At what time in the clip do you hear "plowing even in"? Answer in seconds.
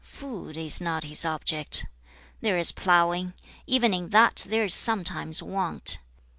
2.71-4.09